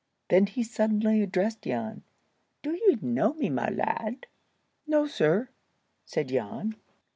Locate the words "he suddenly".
0.47-1.21